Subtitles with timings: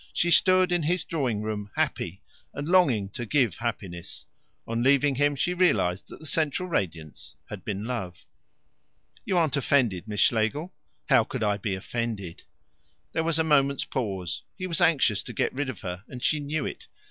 [0.13, 2.23] She stood in his drawing room happy,
[2.55, 4.25] and longing to give happiness.
[4.67, 8.25] On leaving him she realized that the central radiance had been love.
[9.25, 10.73] "You aren't offended, Miss Schlegel?"
[11.09, 12.41] "How could I be offended?"
[13.11, 14.41] There was a moment's pause.
[14.57, 16.87] He was anxious to get rid of her, and she knew it.